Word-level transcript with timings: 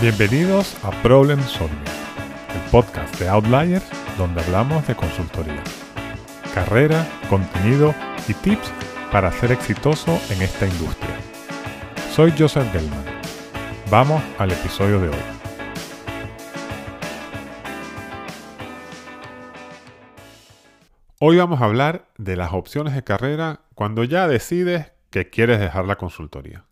Bienvenidos 0.00 0.76
a 0.84 0.90
Problem 1.02 1.40
Solving, 1.42 1.78
el 2.52 2.70
podcast 2.70 3.18
de 3.18 3.28
Outliers 3.28 3.84
donde 4.18 4.42
hablamos 4.42 4.86
de 4.88 4.94
consultoría, 4.96 5.62
carrera, 6.52 7.06
contenido 7.30 7.94
y 8.28 8.34
tips 8.34 8.72
para 9.12 9.30
ser 9.32 9.52
exitoso 9.52 10.20
en 10.30 10.42
esta 10.42 10.66
industria. 10.66 11.14
Soy 12.12 12.34
Joseph 12.36 12.70
Gelman. 12.72 13.04
Vamos 13.88 14.20
al 14.38 14.50
episodio 14.50 15.00
de 15.00 15.08
hoy. 15.08 15.34
Hoy 21.20 21.38
vamos 21.38 21.62
a 21.62 21.66
hablar 21.66 22.08
de 22.18 22.36
las 22.36 22.52
opciones 22.52 22.94
de 22.94 23.04
carrera 23.04 23.60
cuando 23.74 24.02
ya 24.02 24.26
decides 24.26 24.92
que 25.10 25.30
quieres 25.30 25.60
dejar 25.60 25.86
la 25.86 25.96
consultoría. 25.96 26.64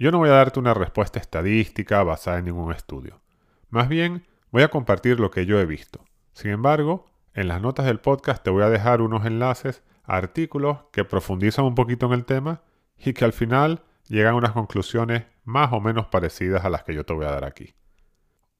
Yo 0.00 0.12
no 0.12 0.18
voy 0.18 0.28
a 0.28 0.34
darte 0.34 0.60
una 0.60 0.74
respuesta 0.74 1.18
estadística 1.18 2.04
basada 2.04 2.38
en 2.38 2.44
ningún 2.44 2.72
estudio. 2.72 3.20
Más 3.68 3.88
bien, 3.88 4.24
voy 4.52 4.62
a 4.62 4.68
compartir 4.68 5.18
lo 5.18 5.32
que 5.32 5.44
yo 5.44 5.58
he 5.58 5.66
visto. 5.66 6.04
Sin 6.32 6.52
embargo, 6.52 7.06
en 7.34 7.48
las 7.48 7.60
notas 7.60 7.86
del 7.86 7.98
podcast 7.98 8.44
te 8.44 8.50
voy 8.50 8.62
a 8.62 8.70
dejar 8.70 9.00
unos 9.00 9.26
enlaces 9.26 9.82
a 10.04 10.16
artículos 10.16 10.84
que 10.92 11.04
profundizan 11.04 11.64
un 11.64 11.74
poquito 11.74 12.06
en 12.06 12.12
el 12.12 12.26
tema 12.26 12.62
y 12.96 13.12
que 13.12 13.24
al 13.24 13.32
final 13.32 13.82
llegan 14.06 14.34
a 14.34 14.36
unas 14.36 14.52
conclusiones 14.52 15.24
más 15.42 15.72
o 15.72 15.80
menos 15.80 16.06
parecidas 16.06 16.64
a 16.64 16.70
las 16.70 16.84
que 16.84 16.94
yo 16.94 17.04
te 17.04 17.12
voy 17.12 17.26
a 17.26 17.32
dar 17.32 17.44
aquí. 17.44 17.74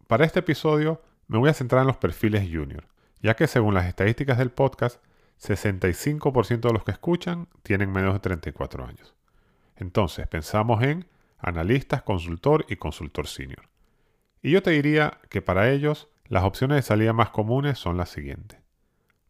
Para 0.08 0.24
este 0.24 0.40
episodio 0.40 1.00
me 1.28 1.38
voy 1.38 1.50
a 1.50 1.54
centrar 1.54 1.82
en 1.82 1.86
los 1.86 1.98
perfiles 1.98 2.48
junior, 2.52 2.88
ya 3.22 3.36
que 3.36 3.46
según 3.46 3.74
las 3.74 3.86
estadísticas 3.86 4.38
del 4.38 4.50
podcast, 4.50 5.00
65% 5.40 6.62
de 6.62 6.72
los 6.72 6.82
que 6.82 6.90
escuchan 6.90 7.46
tienen 7.62 7.92
menos 7.92 8.14
de 8.14 8.18
34 8.18 8.84
años. 8.84 9.14
Entonces, 9.76 10.26
pensamos 10.26 10.82
en 10.82 11.06
analistas, 11.38 12.02
consultor 12.02 12.66
y 12.68 12.76
consultor 12.76 13.26
senior. 13.26 13.68
Y 14.42 14.50
yo 14.52 14.62
te 14.62 14.70
diría 14.70 15.20
que 15.30 15.42
para 15.42 15.70
ellos 15.70 16.08
las 16.26 16.44
opciones 16.44 16.76
de 16.76 16.82
salida 16.82 17.12
más 17.12 17.30
comunes 17.30 17.78
son 17.78 17.96
las 17.96 18.10
siguientes. 18.10 18.60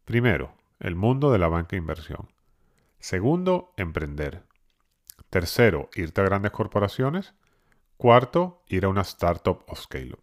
Primero, 0.05 0.55
el 0.81 0.95
mundo 0.95 1.31
de 1.31 1.39
la 1.39 1.49
banca 1.49 1.71
de 1.71 1.79
inversión. 1.79 2.29
Segundo, 2.99 3.73
emprender. 3.77 4.43
Tercero, 5.31 5.91
irte 5.95 6.21
a 6.21 6.25
grandes 6.25 6.51
corporaciones. 6.51 7.35
Cuarto, 7.97 8.63
ir 8.69 8.85
a 8.85 8.89
una 8.89 9.03
startup 9.03 9.65
o 9.67 9.77
scale-up. 9.77 10.21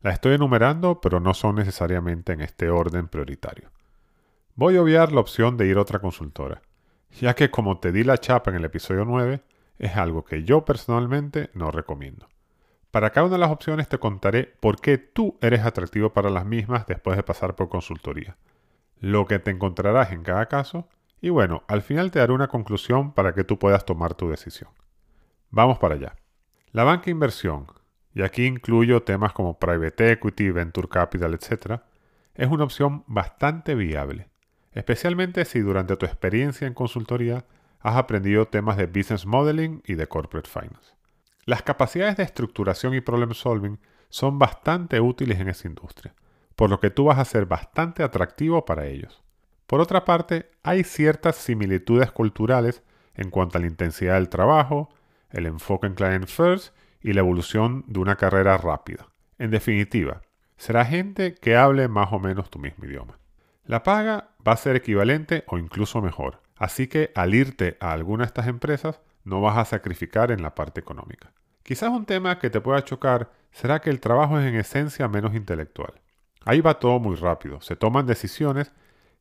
Las 0.00 0.14
estoy 0.14 0.34
enumerando, 0.34 1.00
pero 1.00 1.20
no 1.20 1.32
son 1.34 1.56
necesariamente 1.56 2.32
en 2.32 2.42
este 2.42 2.68
orden 2.68 3.08
prioritario. 3.08 3.70
Voy 4.54 4.76
a 4.76 4.82
obviar 4.82 5.12
la 5.12 5.20
opción 5.20 5.56
de 5.56 5.66
ir 5.66 5.78
a 5.78 5.80
otra 5.80 5.98
consultora, 5.98 6.62
ya 7.18 7.34
que 7.34 7.50
como 7.50 7.80
te 7.80 7.90
di 7.90 8.04
la 8.04 8.18
chapa 8.18 8.50
en 8.50 8.56
el 8.58 8.64
episodio 8.64 9.04
9, 9.04 9.42
es 9.78 9.96
algo 9.96 10.24
que 10.24 10.44
yo 10.44 10.64
personalmente 10.64 11.50
no 11.54 11.70
recomiendo. 11.70 12.28
Para 12.90 13.10
cada 13.10 13.26
una 13.26 13.34
de 13.34 13.40
las 13.40 13.50
opciones 13.50 13.88
te 13.88 13.98
contaré 13.98 14.44
por 14.60 14.80
qué 14.80 14.98
tú 14.98 15.36
eres 15.40 15.64
atractivo 15.64 16.12
para 16.12 16.30
las 16.30 16.46
mismas 16.46 16.86
después 16.86 17.16
de 17.16 17.24
pasar 17.24 17.56
por 17.56 17.68
consultoría, 17.68 18.36
lo 19.00 19.26
que 19.26 19.38
te 19.38 19.50
encontrarás 19.50 20.12
en 20.12 20.22
cada 20.22 20.46
caso 20.46 20.88
y 21.20 21.30
bueno, 21.30 21.64
al 21.68 21.82
final 21.82 22.10
te 22.10 22.18
daré 22.18 22.32
una 22.32 22.48
conclusión 22.48 23.12
para 23.12 23.34
que 23.34 23.44
tú 23.44 23.58
puedas 23.58 23.84
tomar 23.84 24.14
tu 24.14 24.28
decisión. 24.28 24.70
Vamos 25.50 25.78
para 25.78 25.94
allá. 25.94 26.16
La 26.70 26.84
banca 26.84 27.10
inversión, 27.10 27.66
y 28.12 28.22
aquí 28.22 28.44
incluyo 28.44 29.02
temas 29.02 29.32
como 29.32 29.58
private 29.58 30.12
equity, 30.12 30.50
venture 30.50 30.86
capital, 30.86 31.32
etc., 31.32 31.80
es 32.34 32.48
una 32.48 32.64
opción 32.64 33.04
bastante 33.06 33.74
viable, 33.74 34.28
especialmente 34.72 35.44
si 35.44 35.60
durante 35.60 35.96
tu 35.96 36.04
experiencia 36.04 36.66
en 36.66 36.74
consultoría 36.74 37.44
has 37.84 37.96
aprendido 37.96 38.48
temas 38.48 38.78
de 38.78 38.86
business 38.86 39.26
modeling 39.26 39.82
y 39.86 39.94
de 39.94 40.08
corporate 40.08 40.48
finance. 40.48 40.94
Las 41.44 41.62
capacidades 41.62 42.16
de 42.16 42.22
estructuración 42.22 42.94
y 42.94 43.02
problem 43.02 43.34
solving 43.34 43.78
son 44.08 44.38
bastante 44.38 45.00
útiles 45.00 45.38
en 45.38 45.48
esa 45.48 45.68
industria, 45.68 46.14
por 46.56 46.70
lo 46.70 46.80
que 46.80 46.88
tú 46.88 47.04
vas 47.04 47.18
a 47.18 47.24
ser 47.26 47.44
bastante 47.44 48.02
atractivo 48.02 48.64
para 48.64 48.86
ellos. 48.86 49.22
Por 49.66 49.80
otra 49.80 50.06
parte, 50.06 50.50
hay 50.62 50.82
ciertas 50.82 51.36
similitudes 51.36 52.10
culturales 52.10 52.82
en 53.14 53.28
cuanto 53.28 53.58
a 53.58 53.60
la 53.60 53.66
intensidad 53.66 54.14
del 54.14 54.30
trabajo, 54.30 54.88
el 55.30 55.44
enfoque 55.44 55.86
en 55.86 55.94
client 55.94 56.26
first 56.26 56.74
y 57.02 57.12
la 57.12 57.20
evolución 57.20 57.84
de 57.86 58.00
una 58.00 58.16
carrera 58.16 58.56
rápida. 58.56 59.08
En 59.38 59.50
definitiva, 59.50 60.22
será 60.56 60.86
gente 60.86 61.34
que 61.34 61.54
hable 61.54 61.88
más 61.88 62.12
o 62.12 62.18
menos 62.18 62.48
tu 62.48 62.58
mismo 62.58 62.86
idioma. 62.86 63.18
La 63.64 63.82
paga 63.82 64.30
va 64.46 64.52
a 64.52 64.56
ser 64.56 64.74
equivalente 64.74 65.44
o 65.48 65.58
incluso 65.58 66.00
mejor, 66.00 66.43
Así 66.56 66.86
que 66.86 67.10
al 67.14 67.34
irte 67.34 67.76
a 67.80 67.92
alguna 67.92 68.24
de 68.24 68.28
estas 68.28 68.46
empresas 68.46 69.00
no 69.24 69.40
vas 69.40 69.58
a 69.58 69.64
sacrificar 69.64 70.30
en 70.30 70.42
la 70.42 70.54
parte 70.54 70.80
económica. 70.80 71.32
Quizás 71.62 71.90
un 71.90 72.04
tema 72.04 72.38
que 72.38 72.50
te 72.50 72.60
pueda 72.60 72.84
chocar 72.84 73.30
será 73.50 73.80
que 73.80 73.90
el 73.90 74.00
trabajo 74.00 74.38
es 74.38 74.46
en 74.46 74.56
esencia 74.56 75.08
menos 75.08 75.34
intelectual. 75.34 75.94
Ahí 76.44 76.60
va 76.60 76.78
todo 76.78 76.98
muy 77.00 77.16
rápido, 77.16 77.60
se 77.60 77.74
toman 77.74 78.06
decisiones 78.06 78.72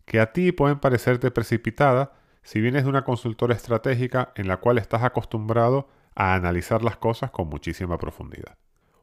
que 0.06 0.20
a 0.20 0.34
ti 0.34 0.52
pueden 0.52 0.80
parecerte 0.80 1.32
precipitadas 1.32 2.10
si 2.44 2.60
vienes 2.60 2.84
de 2.84 2.90
una 2.90 3.06
consultora 3.06 3.56
estratégica 3.56 4.34
en 4.36 4.48
la 4.48 4.58
cual 4.58 4.78
estás 4.78 5.04
acostumbrado 5.04 5.88
a 6.16 6.34
analizar 6.34 6.84
las 6.84 6.98
cosas 6.98 7.32
con 7.32 7.48
muchísima 7.48 7.98
profundidad. 7.98 8.58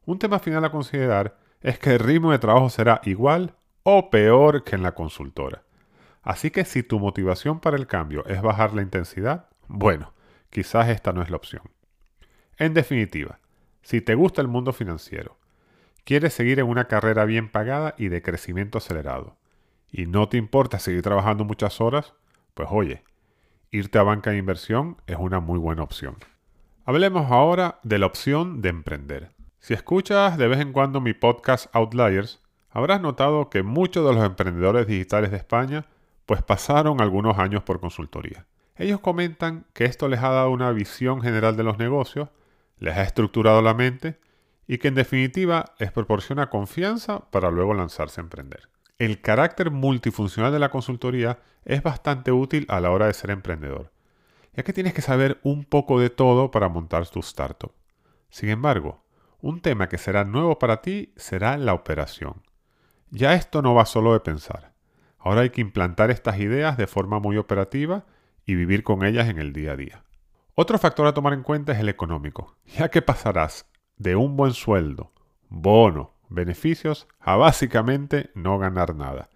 Un 0.05 0.19
tema 0.19 0.39
final 0.39 0.65
a 0.65 0.71
considerar 0.71 1.37
es 1.63 1.79
que 1.79 1.95
el 1.95 1.99
ritmo 1.99 2.33
de 2.33 2.39
trabajo 2.39 2.69
será 2.69 3.01
igual 3.05 3.55
o 3.83 4.11
peor 4.11 4.65
que 4.65 4.77
en 4.77 4.83
la 4.83 4.93
consultora. 4.93 5.63
Así 6.23 6.51
que 6.51 6.65
si 6.65 6.83
tu 6.83 6.99
motivación 6.99 7.61
para 7.61 7.77
el 7.77 7.87
cambio 7.87 8.25
es 8.27 8.43
bajar 8.43 8.75
la 8.75 8.83
intensidad, 8.83 9.47
bueno, 9.69 10.13
quizás 10.51 10.89
esta 10.89 11.13
no 11.13 11.23
es 11.23 11.31
la 11.31 11.37
opción. 11.37 11.63
En 12.59 12.75
definitiva, 12.75 13.41
si 13.83 14.01
te 14.01 14.15
gusta 14.15 14.43
el 14.43 14.49
mundo 14.49 14.73
financiero, 14.73 15.39
quieres 16.05 16.35
seguir 16.35 16.59
en 16.61 16.67
una 16.67 16.87
carrera 16.87 17.25
bien 17.25 17.49
pagada 17.49 17.95
y 17.97 18.09
de 18.09 18.21
crecimiento 18.21 18.79
acelerado, 18.79 19.37
y 19.91 20.07
no 20.07 20.29
te 20.29 20.37
importa 20.37 20.79
seguir 20.79 21.03
trabajando 21.03 21.45
muchas 21.45 21.81
horas, 21.81 22.15
pues 22.55 22.69
oye, 22.71 23.03
irte 23.71 23.99
a 23.99 24.03
banca 24.03 24.31
de 24.31 24.39
inversión 24.39 24.99
es 25.07 25.17
una 25.19 25.41
muy 25.41 25.59
buena 25.59 25.83
opción. 25.83 26.17
Hablemos 26.85 27.31
ahora 27.31 27.79
de 27.83 27.99
la 27.99 28.07
opción 28.07 28.61
de 28.61 28.69
emprender. 28.69 29.31
Si 29.59 29.75
escuchas 29.75 30.37
de 30.39 30.49
vez 30.49 30.61
en 30.61 30.73
cuando 30.73 31.01
mi 31.01 31.15
podcast 31.15 31.75
Outliers, 31.75 32.41
habrás 32.71 33.01
notado 33.01 33.51
que 33.51 33.63
muchos 33.63 34.07
de 34.07 34.15
los 34.15 34.25
emprendedores 34.25 34.87
digitales 34.87 35.31
de 35.31 35.37
España 35.37 35.87
pues 36.31 36.45
pasaron 36.45 37.01
algunos 37.01 37.41
años 37.41 37.65
por 37.65 37.81
consultoría. 37.81 38.47
Ellos 38.77 39.01
comentan 39.01 39.67
que 39.73 39.85
esto 39.85 40.07
les 40.07 40.23
ha 40.23 40.29
dado 40.29 40.53
una 40.53 40.71
visión 40.71 41.23
general 41.23 41.57
de 41.57 41.65
los 41.65 41.77
negocios, 41.77 42.29
les 42.79 42.97
ha 42.97 43.03
estructurado 43.03 43.63
la 43.63 43.75
mente 43.75 44.21
y 44.69 44.79
que 44.79 44.87
en 44.87 44.95
definitiva 44.95 45.75
les 45.81 45.91
proporciona 45.91 46.49
confianza 46.49 47.29
para 47.33 47.51
luego 47.51 47.75
lanzarse 47.75 48.21
a 48.21 48.23
emprender. 48.23 48.69
El 48.97 49.21
carácter 49.21 49.73
multifuncional 49.73 50.53
de 50.53 50.61
la 50.61 50.69
consultoría 50.69 51.41
es 51.65 51.83
bastante 51.83 52.31
útil 52.31 52.65
a 52.69 52.79
la 52.79 52.93
hora 52.93 53.09
de 53.09 53.15
ser 53.15 53.31
emprendedor, 53.31 53.91
ya 54.55 54.63
que 54.63 54.73
tienes 54.73 54.95
que 54.95 55.03
saber 55.03 55.41
un 55.43 55.65
poco 55.65 55.99
de 55.99 56.11
todo 56.11 56.53
para 56.53 56.69
montar 56.69 57.09
tu 57.09 57.19
startup. 57.19 57.73
Sin 58.29 58.51
embargo, 58.51 59.03
un 59.41 59.63
tema 59.63 59.89
que 59.89 59.99
será 59.99 60.25
nuevo 60.25 60.61
para 60.61 60.81
ti 60.81 61.13
será 61.17 61.57
la 61.57 61.75
operación. 61.75 62.45
Ya 63.11 63.35
esto 63.35 63.63
no 63.63 63.75
va 63.75 63.85
solo 63.85 64.13
de 64.13 64.21
pensar. 64.21 64.70
Ahora 65.21 65.43
hay 65.43 65.51
que 65.51 65.61
implantar 65.61 66.11
estas 66.11 66.39
ideas 66.39 66.77
de 66.77 66.87
forma 66.87 67.21
muy 67.21 67.37
operativa 67.37 68.05
y 68.47 68.55
vivir 68.55 68.83
con 68.83 69.05
ellas 69.05 69.29
en 69.29 69.39
el 69.39 69.53
día 69.53 69.73
a 69.73 69.77
día. 69.77 70.03
Otro 70.55 70.79
factor 70.79 71.07
a 71.07 71.15
tomar 71.15 71.33
en 71.33 71.43
cuenta 71.43 71.73
es 71.73 71.79
el 71.79 71.89
económico, 71.89 72.57
ya 72.67 72.89
que 72.89 73.03
pasarás 73.03 73.67
de 73.97 74.17
un 74.17 74.37
buen 74.37 74.53
sueldo, 74.53 75.13
bono, 75.49 76.15
beneficios, 76.31 77.07
a 77.21 77.37
básicamente 77.37 78.31
no 78.35 78.59
ganar 78.59 78.95
nada. 78.95 79.29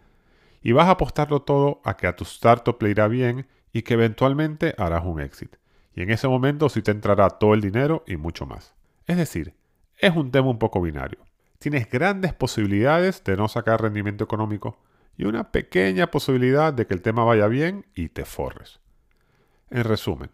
Y 0.63 0.73
vas 0.73 0.87
a 0.87 0.93
apostarlo 0.93 1.43
todo 1.43 1.81
a 1.85 1.97
que 1.97 2.07
a 2.07 2.17
tu 2.17 2.25
startup 2.25 2.83
le 2.83 2.91
irá 2.91 3.09
bien 3.09 3.47
y 3.73 3.83
que 3.83 3.95
eventualmente 3.95 4.75
harás 4.79 5.05
un 5.05 5.21
éxito. 5.21 5.59
Y 5.95 6.03
en 6.03 6.11
ese 6.11 6.27
momento 6.27 6.69
sí 6.69 6.83
te 6.83 6.91
entrará 6.91 7.29
todo 7.31 7.55
el 7.55 7.61
dinero 7.61 8.03
y 8.07 8.17
mucho 8.17 8.47
más. 8.47 8.75
Es 9.07 9.17
decir, 9.17 9.55
es 9.99 10.17
un 10.17 10.31
tema 10.31 10.49
un 10.49 10.59
poco 10.59 10.81
binario. 10.81 11.19
Tienes 11.59 11.89
grandes 11.89 12.33
posibilidades 12.33 13.23
de 13.25 13.37
no 13.37 13.49
sacar 13.49 13.83
rendimiento 13.83 14.25
económico, 14.25 14.79
y 15.17 15.25
una 15.25 15.53
pequeña 15.53 16.11
posibilidad 16.11 16.73
de 16.73 16.87
que 16.87 16.95
el 16.95 17.03
tema 17.03 17.25
vaya 17.25 17.47
bien 17.47 17.87
y 17.95 18.09
te 18.09 18.25
forres. 18.25 18.81
En 19.71 19.85
resumen, 19.85 20.31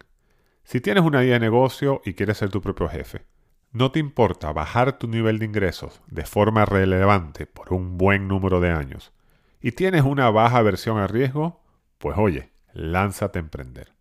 si 0.64 0.80
tienes 0.80 1.04
una 1.04 1.24
idea 1.24 1.34
de 1.34 1.40
negocio 1.40 2.00
y 2.04 2.14
quieres 2.14 2.38
ser 2.38 2.50
tu 2.50 2.60
propio 2.60 2.88
jefe, 2.88 3.24
no 3.72 3.92
te 3.92 3.98
importa 3.98 4.52
bajar 4.52 4.98
tu 4.98 5.06
nivel 5.06 5.38
de 5.38 5.46
ingresos 5.46 6.02
de 6.08 6.24
forma 6.24 6.64
relevante 6.64 7.46
por 7.46 7.72
un 7.72 7.98
buen 7.98 8.26
número 8.26 8.60
de 8.60 8.70
años 8.70 9.12
y 9.60 9.72
tienes 9.72 10.02
una 10.02 10.30
baja 10.30 10.62
versión 10.62 10.98
a 10.98 11.06
riesgo, 11.06 11.62
pues 11.98 12.16
oye, 12.18 12.50
lánzate 12.72 13.38
a 13.38 13.42
emprender. 13.42 13.92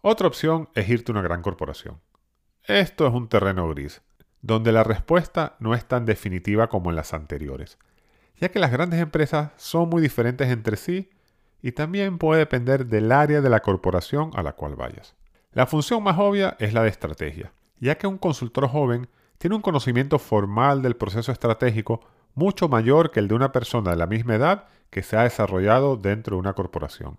Otra 0.00 0.28
opción 0.28 0.70
es 0.74 0.88
irte 0.88 1.12
a 1.12 1.14
una 1.14 1.22
gran 1.22 1.42
corporación. 1.42 2.00
Esto 2.64 3.06
es 3.06 3.12
un 3.12 3.28
terreno 3.28 3.68
gris, 3.68 4.02
donde 4.40 4.72
la 4.72 4.84
respuesta 4.84 5.56
no 5.58 5.74
es 5.74 5.86
tan 5.86 6.06
definitiva 6.06 6.68
como 6.68 6.90
en 6.90 6.96
las 6.96 7.12
anteriores 7.12 7.78
ya 8.40 8.48
que 8.48 8.58
las 8.58 8.72
grandes 8.72 9.00
empresas 9.00 9.50
son 9.56 9.88
muy 9.88 10.00
diferentes 10.00 10.48
entre 10.48 10.76
sí 10.76 11.10
y 11.62 11.72
también 11.72 12.18
puede 12.18 12.40
depender 12.40 12.86
del 12.86 13.12
área 13.12 13.42
de 13.42 13.50
la 13.50 13.60
corporación 13.60 14.30
a 14.34 14.42
la 14.42 14.54
cual 14.54 14.76
vayas. 14.76 15.14
La 15.52 15.66
función 15.66 16.02
más 16.02 16.18
obvia 16.18 16.56
es 16.58 16.72
la 16.72 16.82
de 16.82 16.88
estrategia, 16.88 17.52
ya 17.78 17.96
que 17.98 18.06
un 18.06 18.16
consultor 18.16 18.66
joven 18.68 19.08
tiene 19.36 19.56
un 19.56 19.62
conocimiento 19.62 20.18
formal 20.18 20.80
del 20.80 20.96
proceso 20.96 21.32
estratégico 21.32 22.00
mucho 22.34 22.68
mayor 22.68 23.10
que 23.10 23.20
el 23.20 23.28
de 23.28 23.34
una 23.34 23.52
persona 23.52 23.90
de 23.90 23.96
la 23.96 24.06
misma 24.06 24.36
edad 24.36 24.64
que 24.88 25.02
se 25.02 25.16
ha 25.16 25.24
desarrollado 25.24 25.96
dentro 25.96 26.36
de 26.36 26.40
una 26.40 26.54
corporación. 26.54 27.18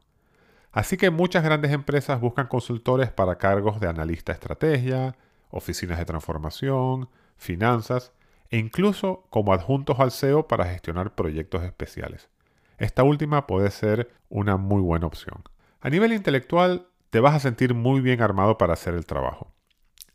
Así 0.72 0.98
que 0.98 1.10
muchas 1.10 1.44
grandes 1.44 1.72
empresas 1.72 2.20
buscan 2.20 2.48
consultores 2.48 3.12
para 3.12 3.38
cargos 3.38 3.80
de 3.80 3.88
analista 3.88 4.32
estrategia, 4.32 5.16
oficinas 5.50 6.00
de 6.00 6.06
transformación, 6.06 7.10
finanzas 7.36 8.14
e 8.52 8.58
incluso 8.58 9.26
como 9.30 9.54
adjuntos 9.54 10.00
al 10.00 10.12
SEO 10.12 10.48
para 10.48 10.66
gestionar 10.66 11.16
proyectos 11.16 11.64
especiales. 11.64 12.30
Esta 12.78 13.04
última 13.04 13.48
puede 13.48 13.72
ser 13.72 14.12
una 14.30 14.58
muy 14.58 14.82
buena 14.82 15.08
opción. 15.08 15.44
A 15.80 15.90
nivel 15.90 16.14
intelectual, 16.14 16.88
te 17.10 17.20
vas 17.20 17.36
a 17.36 17.40
sentir 17.40 17.74
muy 17.74 18.02
bien 18.02 18.22
armado 18.22 18.58
para 18.58 18.74
hacer 18.74 18.94
el 18.94 19.06
trabajo. 19.06 19.54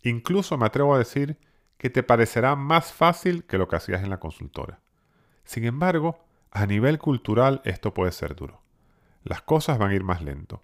Incluso 0.02 0.56
me 0.56 0.66
atrevo 0.66 0.94
a 0.94 0.98
decir 0.98 1.38
que 1.78 1.90
te 1.90 2.02
parecerá 2.02 2.56
más 2.56 2.92
fácil 2.92 3.44
que 3.44 3.58
lo 3.58 3.68
que 3.68 3.76
hacías 3.76 4.02
en 4.02 4.10
la 4.10 4.20
consultora. 4.20 4.80
Sin 5.44 5.64
embargo, 5.64 6.24
a 6.50 6.66
nivel 6.66 6.98
cultural 6.98 7.60
esto 7.64 7.94
puede 7.94 8.12
ser 8.12 8.34
duro. 8.34 8.62
Las 9.24 9.42
cosas 9.42 9.78
van 9.78 9.90
a 9.90 9.94
ir 9.94 10.04
más 10.04 10.22
lento. 10.22 10.62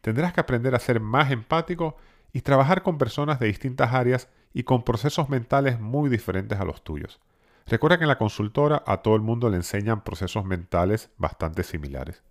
Tendrás 0.00 0.32
que 0.32 0.40
aprender 0.40 0.74
a 0.74 0.78
ser 0.78 1.00
más 1.00 1.30
empático 1.30 1.96
y 2.32 2.40
trabajar 2.42 2.82
con 2.82 2.98
personas 2.98 3.38
de 3.38 3.46
distintas 3.46 3.92
áreas 3.92 4.28
y 4.52 4.64
con 4.64 4.82
procesos 4.82 5.28
mentales 5.28 5.80
muy 5.80 6.10
diferentes 6.10 6.58
a 6.58 6.64
los 6.64 6.82
tuyos. 6.82 7.20
Recuerda 7.66 7.98
que 7.98 8.04
en 8.04 8.08
la 8.08 8.18
consultora 8.18 8.82
a 8.86 8.98
todo 8.98 9.14
el 9.14 9.22
mundo 9.22 9.48
le 9.48 9.56
enseñan 9.56 10.02
procesos 10.02 10.44
mentales 10.44 11.10
bastante 11.18 11.62
similares. 11.62 12.22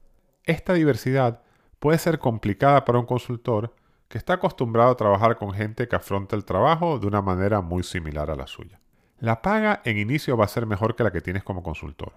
Esta 0.43 0.73
diversidad 0.73 1.43
puede 1.79 1.97
ser 1.97 2.19
complicada 2.19 2.83
para 2.83 2.99
un 2.99 3.05
consultor 3.05 3.73
que 4.09 4.17
está 4.17 4.33
acostumbrado 4.33 4.91
a 4.91 4.97
trabajar 4.97 5.37
con 5.37 5.53
gente 5.53 5.87
que 5.87 5.95
afronta 5.95 6.35
el 6.35 6.43
trabajo 6.43 6.99
de 6.99 7.07
una 7.07 7.21
manera 7.21 7.61
muy 7.61 7.83
similar 7.83 8.31
a 8.31 8.35
la 8.35 8.47
suya. 8.47 8.81
La 9.19 9.41
paga 9.41 9.81
en 9.85 9.97
inicio 9.97 10.35
va 10.35 10.45
a 10.45 10.49
ser 10.49 10.65
mejor 10.65 10.95
que 10.95 11.03
la 11.03 11.11
que 11.11 11.21
tienes 11.21 11.43
como 11.43 11.61
consultor, 11.61 12.13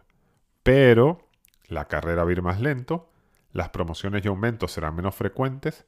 pero 0.62 1.28
la 1.68 1.86
carrera 1.88 2.24
va 2.24 2.30
a 2.30 2.32
ir 2.32 2.42
más 2.42 2.60
lento, 2.60 3.10
las 3.52 3.68
promociones 3.68 4.24
y 4.24 4.28
aumentos 4.28 4.72
serán 4.72 4.96
menos 4.96 5.14
frecuentes 5.14 5.84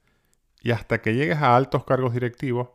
y 0.61 0.73
hasta 0.73 1.01
que 1.01 1.15
llegues 1.15 1.39
a 1.39 1.57
altos 1.57 1.85
cargos 1.85 2.13
directivos, 2.13 2.69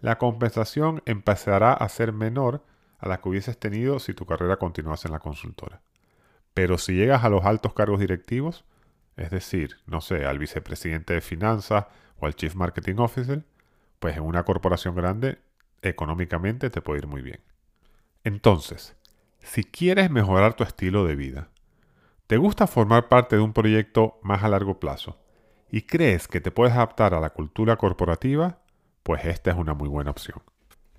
la 0.00 0.18
compensación 0.18 1.02
empezará 1.06 1.72
a 1.72 1.88
ser 1.88 2.12
menor 2.12 2.64
a 2.98 3.08
la 3.08 3.20
que 3.20 3.28
hubieses 3.28 3.58
tenido 3.58 3.98
si 3.98 4.14
tu 4.14 4.26
carrera 4.26 4.56
continuase 4.56 5.08
en 5.08 5.12
la 5.12 5.18
consultora. 5.18 5.82
Pero 6.54 6.78
si 6.78 6.94
llegas 6.94 7.24
a 7.24 7.28
los 7.28 7.44
altos 7.44 7.72
cargos 7.74 8.00
directivos, 8.00 8.64
es 9.16 9.30
decir, 9.30 9.76
no 9.86 10.00
sé, 10.00 10.24
al 10.24 10.38
vicepresidente 10.38 11.14
de 11.14 11.20
finanzas 11.20 11.86
o 12.18 12.26
al 12.26 12.34
chief 12.34 12.54
marketing 12.54 12.96
officer, 12.98 13.44
pues 13.98 14.16
en 14.16 14.22
una 14.22 14.44
corporación 14.44 14.94
grande 14.94 15.38
económicamente 15.82 16.70
te 16.70 16.80
puede 16.80 17.00
ir 17.00 17.06
muy 17.06 17.22
bien. 17.22 17.40
Entonces, 18.24 18.96
si 19.40 19.64
quieres 19.64 20.10
mejorar 20.10 20.54
tu 20.54 20.64
estilo 20.64 21.04
de 21.04 21.16
vida, 21.16 21.48
te 22.26 22.36
gusta 22.36 22.66
formar 22.66 23.08
parte 23.08 23.36
de 23.36 23.42
un 23.42 23.52
proyecto 23.52 24.18
más 24.22 24.42
a 24.44 24.48
largo 24.48 24.78
plazo 24.78 25.18
y 25.70 25.82
crees 25.82 26.28
que 26.28 26.40
te 26.40 26.50
puedes 26.50 26.74
adaptar 26.74 27.14
a 27.14 27.20
la 27.20 27.30
cultura 27.30 27.76
corporativa, 27.76 28.60
pues 29.08 29.24
esta 29.24 29.52
es 29.52 29.56
una 29.56 29.72
muy 29.72 29.88
buena 29.88 30.10
opción. 30.10 30.42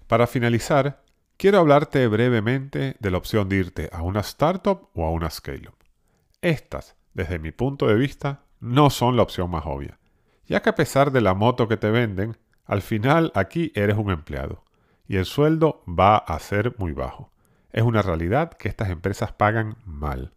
Para 0.07 0.25
finalizar, 0.25 1.03
quiero 1.37 1.59
hablarte 1.59 2.07
brevemente 2.07 2.95
de 2.99 3.11
la 3.11 3.19
opción 3.19 3.47
de 3.49 3.57
irte 3.57 3.89
a 3.93 4.01
una 4.01 4.21
startup 4.21 4.89
o 4.95 5.05
a 5.05 5.11
una 5.11 5.29
scale-up. 5.29 5.75
Estas, 6.41 6.95
desde 7.13 7.37
mi 7.37 7.51
punto 7.51 7.85
de 7.85 7.93
vista, 7.93 8.45
no 8.59 8.89
son 8.89 9.15
la 9.15 9.21
opción 9.21 9.51
más 9.51 9.61
obvia, 9.67 9.99
ya 10.47 10.63
que 10.63 10.71
a 10.71 10.75
pesar 10.75 11.11
de 11.11 11.21
la 11.21 11.35
moto 11.35 11.67
que 11.67 11.77
te 11.77 11.91
venden, 11.91 12.35
al 12.65 12.81
final 12.81 13.31
aquí 13.35 13.71
eres 13.75 13.95
un 13.95 14.09
empleado 14.09 14.63
y 15.07 15.17
el 15.17 15.25
sueldo 15.25 15.83
va 15.87 16.17
a 16.17 16.39
ser 16.39 16.73
muy 16.79 16.93
bajo. 16.93 17.31
Es 17.71 17.83
una 17.83 18.01
realidad 18.01 18.53
que 18.53 18.69
estas 18.69 18.89
empresas 18.89 19.33
pagan 19.33 19.77
mal. 19.85 20.33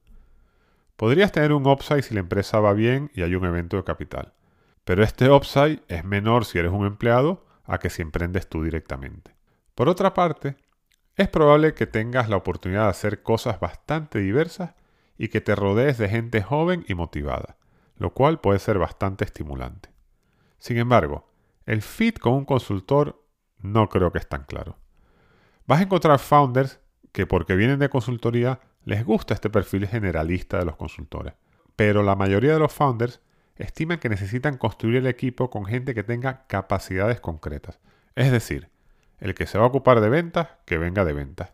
Podrías 0.96 1.32
tener 1.32 1.54
un 1.54 1.66
upside 1.66 2.02
si 2.02 2.12
la 2.12 2.20
empresa 2.20 2.60
va 2.60 2.74
bien 2.74 3.10
y 3.14 3.22
hay 3.22 3.34
un 3.34 3.46
evento 3.46 3.78
de 3.78 3.84
capital, 3.84 4.34
pero 4.84 5.02
este 5.02 5.30
upside 5.30 5.80
es 5.88 6.04
menor 6.04 6.44
si 6.44 6.58
eres 6.58 6.70
un 6.70 6.84
empleado 6.84 7.50
a 7.64 7.78
que 7.78 7.90
si 7.90 8.02
emprendes 8.02 8.48
tú 8.48 8.64
directamente. 8.64 9.34
Por 9.74 9.88
otra 9.88 10.14
parte, 10.14 10.56
es 11.16 11.28
probable 11.28 11.74
que 11.74 11.86
tengas 11.86 12.28
la 12.28 12.36
oportunidad 12.36 12.84
de 12.84 12.90
hacer 12.90 13.22
cosas 13.22 13.60
bastante 13.60 14.18
diversas 14.18 14.74
y 15.18 15.28
que 15.28 15.40
te 15.40 15.54
rodees 15.54 15.98
de 15.98 16.08
gente 16.08 16.42
joven 16.42 16.84
y 16.88 16.94
motivada, 16.94 17.56
lo 17.96 18.14
cual 18.14 18.40
puede 18.40 18.58
ser 18.58 18.78
bastante 18.78 19.24
estimulante. 19.24 19.90
Sin 20.58 20.78
embargo, 20.78 21.28
el 21.66 21.82
fit 21.82 22.18
con 22.18 22.34
un 22.34 22.44
consultor 22.44 23.22
no 23.58 23.88
creo 23.88 24.10
que 24.10 24.18
es 24.18 24.28
tan 24.28 24.44
claro. 24.44 24.78
Vas 25.66 25.80
a 25.80 25.84
encontrar 25.84 26.18
founders 26.18 26.80
que 27.12 27.26
porque 27.26 27.54
vienen 27.54 27.78
de 27.78 27.88
consultoría 27.88 28.60
les 28.84 29.04
gusta 29.04 29.34
este 29.34 29.50
perfil 29.50 29.86
generalista 29.86 30.58
de 30.58 30.64
los 30.64 30.76
consultores, 30.76 31.34
pero 31.76 32.02
la 32.02 32.16
mayoría 32.16 32.54
de 32.54 32.58
los 32.58 32.72
founders 32.72 33.20
estiman 33.62 33.98
que 33.98 34.08
necesitan 34.08 34.58
construir 34.58 34.96
el 34.96 35.06
equipo 35.06 35.50
con 35.50 35.64
gente 35.64 35.94
que 35.94 36.02
tenga 36.02 36.46
capacidades 36.46 37.20
concretas. 37.20 37.78
Es 38.14 38.30
decir, 38.30 38.68
el 39.18 39.34
que 39.34 39.46
se 39.46 39.58
va 39.58 39.64
a 39.64 39.68
ocupar 39.68 40.00
de 40.00 40.08
ventas, 40.08 40.48
que 40.66 40.78
venga 40.78 41.04
de 41.04 41.12
ventas. 41.12 41.52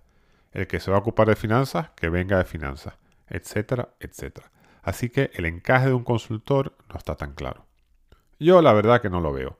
El 0.53 0.67
que 0.67 0.81
se 0.81 0.91
va 0.91 0.97
a 0.97 1.01
ocupar 1.01 1.29
de 1.29 1.37
finanzas, 1.37 1.91
que 1.91 2.09
venga 2.09 2.39
de 2.39 2.45
finanzas, 2.45 2.95
etcétera, 3.29 3.91
etcétera. 4.01 4.51
Así 4.83 5.11
que 5.11 5.31
el 5.35 5.45
encaje 5.45 5.89
de 5.89 5.93
un 5.93 6.05
consultor 6.05 6.77
no 6.89 6.97
está 6.97 7.15
tan 7.15 7.35
claro. 7.35 7.67
Yo 8.39 8.63
la 8.63 8.73
verdad 8.73 9.03
que 9.03 9.11
no 9.11 9.21
lo 9.21 9.33
veo. 9.33 9.59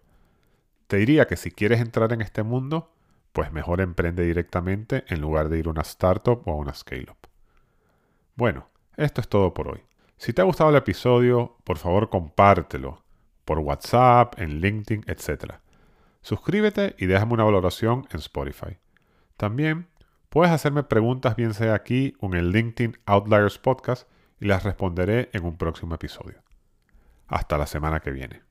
Te 0.87 0.97
diría 0.97 1.27
que 1.27 1.37
si 1.37 1.51
quieres 1.51 1.81
entrar 1.81 2.13
en 2.13 2.23
este 2.23 2.43
mundo, 2.43 2.95
pues 3.33 3.53
mejor 3.53 3.81
emprende 3.83 4.25
directamente 4.25 5.05
en 5.09 5.21
lugar 5.21 5.51
de 5.51 5.59
ir 5.59 5.67
a 5.67 5.71
una 5.71 5.83
startup 5.83 6.43
o 6.47 6.53
a 6.53 6.57
una 6.57 6.73
scale-up. 6.73 7.19
Bueno, 8.37 8.69
esto 8.97 9.21
es 9.21 9.29
todo 9.29 9.53
por 9.53 9.69
hoy. 9.69 9.88
Si 10.19 10.33
te 10.33 10.43
ha 10.43 10.45
gustado 10.45 10.71
el 10.71 10.77
episodio, 10.77 11.57
por 11.63 11.79
favor 11.79 12.11
compártelo 12.11 13.05
por 13.45 13.61
WhatsApp, 13.61 14.39
en 14.41 14.61
LinkedIn, 14.61 15.05
etc. 15.07 15.55
Suscríbete 16.23 16.97
y 16.99 17.07
déjame 17.07 17.35
una 17.35 17.45
valoración 17.45 18.07
en 18.11 18.19
Spotify. 18.19 18.79
También 19.37 19.87
puedes 20.29 20.53
hacerme 20.53 20.83
preguntas 20.83 21.37
bien 21.37 21.55
sea 21.55 21.75
aquí 21.75 22.15
o 22.19 22.27
en 22.27 22.35
el 22.35 22.51
LinkedIn 22.51 22.99
Outliers 23.07 23.59
Podcast 23.59 24.09
y 24.41 24.47
las 24.47 24.65
responderé 24.65 25.31
en 25.33 25.45
un 25.45 25.57
próximo 25.57 25.95
episodio. 25.95 26.43
Hasta 27.29 27.57
la 27.57 27.69
semana 27.69 28.01
que 28.01 28.11
viene. 28.11 28.43